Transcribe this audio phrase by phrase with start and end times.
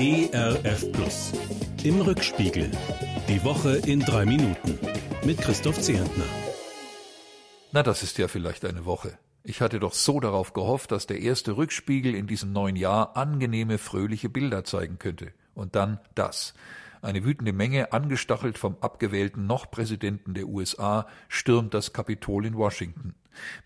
[0.00, 1.32] ERF Plus.
[1.82, 2.70] Im Rückspiegel.
[3.28, 4.78] Die Woche in drei Minuten.
[5.24, 6.22] Mit Christoph Zehentner.
[7.72, 9.18] Na, das ist ja vielleicht eine Woche.
[9.42, 13.76] Ich hatte doch so darauf gehofft, dass der erste Rückspiegel in diesem neuen Jahr angenehme,
[13.76, 15.32] fröhliche Bilder zeigen könnte.
[15.54, 16.54] Und dann das.
[17.00, 23.14] Eine wütende Menge, angestachelt vom abgewählten Noch-Präsidenten der USA, stürmt das Kapitol in Washington.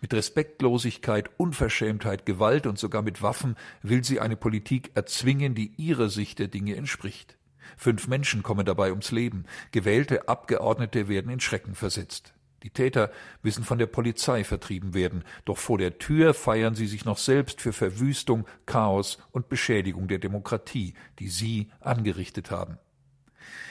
[0.00, 6.10] Mit Respektlosigkeit, Unverschämtheit, Gewalt und sogar mit Waffen will sie eine Politik erzwingen, die ihrer
[6.10, 7.38] Sicht der Dinge entspricht.
[7.76, 9.44] Fünf Menschen kommen dabei ums Leben.
[9.70, 12.34] Gewählte Abgeordnete werden in Schrecken versetzt.
[12.62, 13.10] Die Täter
[13.42, 17.60] müssen von der Polizei vertrieben werden, doch vor der Tür feiern sie sich noch selbst
[17.60, 22.78] für Verwüstung, Chaos und Beschädigung der Demokratie, die sie angerichtet haben.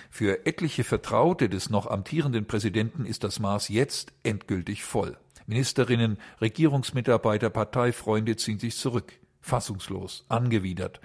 [0.10, 5.18] Für etliche Vertraute des noch amtierenden Präsidenten ist das Maß jetzt endgültig voll.
[5.48, 11.02] Ministerinnen, Regierungsmitarbeiter, Parteifreunde ziehen sich zurück, fassungslos, angewidert.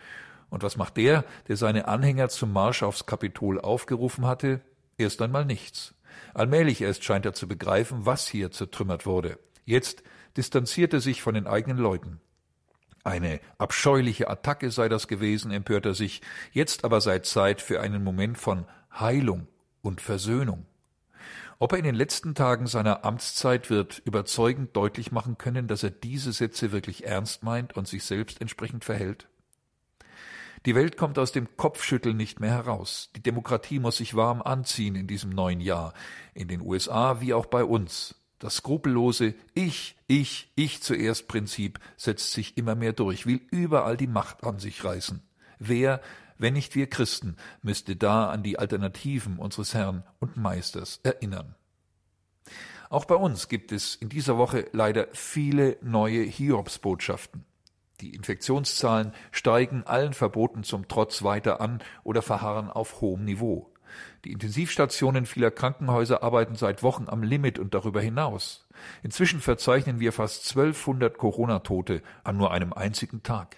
[0.51, 4.61] Und was macht der, der seine Anhänger zum Marsch aufs Kapitol aufgerufen hatte?
[4.99, 5.95] Erst einmal nichts.
[6.35, 9.39] Allmählich erst scheint er zu begreifen, was hier zertrümmert wurde.
[9.65, 10.03] Jetzt
[10.37, 12.21] distanziert er sich von den eigenen Leuten.
[13.07, 18.03] Eine abscheuliche Attacke sei das gewesen, empört er sich, jetzt aber sei Zeit für einen
[18.03, 19.47] Moment von Heilung
[19.81, 20.67] und Versöhnung.
[21.61, 25.91] Ob er in den letzten Tagen seiner Amtszeit wird überzeugend deutlich machen können, dass er
[25.91, 29.29] diese Sätze wirklich ernst meint und sich selbst entsprechend verhält?
[30.65, 33.13] Die Welt kommt aus dem Kopfschütteln nicht mehr heraus.
[33.15, 35.95] Die Demokratie muss sich warm anziehen in diesem neuen Jahr,
[36.35, 38.17] in den USA wie auch bei uns.
[38.39, 44.07] Das skrupellose Ich, ich, ich zuerst Prinzip setzt sich immer mehr durch, will überall die
[44.07, 45.23] Macht an sich reißen.
[45.59, 46.03] Wer,
[46.37, 51.55] wenn nicht wir Christen, müsste da an die Alternativen unseres Herrn und Meisters erinnern.
[52.91, 57.45] Auch bei uns gibt es in dieser Woche leider viele neue Hiobsbotschaften.
[58.01, 63.73] Die Infektionszahlen steigen allen Verboten zum Trotz weiter an oder verharren auf hohem Niveau.
[64.25, 68.67] Die Intensivstationen vieler Krankenhäuser arbeiten seit Wochen am Limit und darüber hinaus.
[69.03, 73.57] Inzwischen verzeichnen wir fast 1200 Corona-Tote an nur einem einzigen Tag.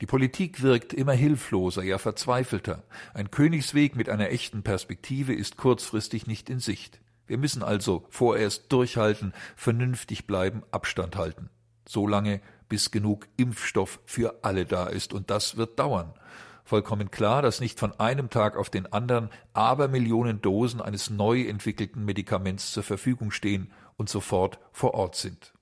[0.00, 2.84] Die Politik wirkt immer hilfloser, ja verzweifelter.
[3.12, 7.00] Ein Königsweg mit einer echten Perspektive ist kurzfristig nicht in Sicht.
[7.26, 11.48] Wir müssen also vorerst durchhalten, vernünftig bleiben, Abstand halten.
[11.86, 16.12] So lange, bis genug Impfstoff für alle da ist, und das wird dauern.
[16.64, 22.06] Vollkommen klar, dass nicht von einem Tag auf den anderen Abermillionen Dosen eines neu entwickelten
[22.06, 25.52] Medikaments zur Verfügung stehen und sofort vor Ort sind.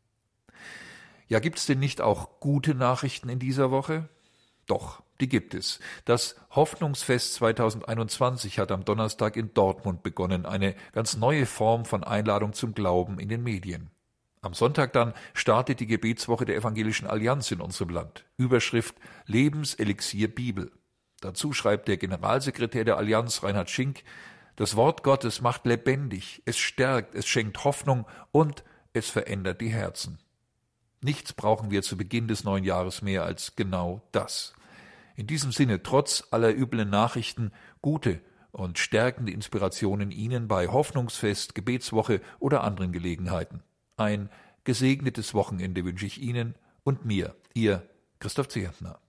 [1.26, 4.08] Ja, gibt's denn nicht auch gute Nachrichten in dieser Woche?
[4.66, 5.80] Doch, die gibt es.
[6.04, 12.52] Das Hoffnungsfest 2021 hat am Donnerstag in Dortmund begonnen, eine ganz neue Form von Einladung
[12.52, 13.90] zum Glauben in den Medien.
[14.40, 18.24] Am Sonntag dann startet die Gebetswoche der Evangelischen Allianz in unserem Land.
[18.36, 18.94] Überschrift
[19.26, 20.70] Lebenselixier Bibel.
[21.22, 24.02] Dazu schreibt der Generalsekretär der Allianz Reinhard Schink,
[24.56, 30.18] das Wort Gottes macht lebendig, es stärkt, es schenkt Hoffnung und es verändert die Herzen.
[31.00, 34.52] Nichts brauchen wir zu Beginn des neuen Jahres mehr als genau das.
[35.14, 42.20] In diesem Sinne, trotz aller üblen Nachrichten, gute und stärkende Inspirationen Ihnen bei Hoffnungsfest, Gebetswoche
[42.40, 43.62] oder anderen Gelegenheiten.
[43.96, 44.28] Ein
[44.64, 47.88] gesegnetes Wochenende wünsche ich Ihnen und mir, Ihr
[48.18, 49.01] Christoph Zehentner.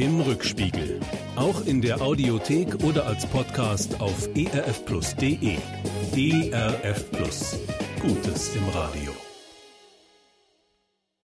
[0.00, 0.98] Im Rückspiegel.
[1.36, 5.58] Auch in der Audiothek oder als Podcast auf erfplus.de.
[6.16, 7.58] ERF Plus.
[8.00, 9.29] Gutes im Radio.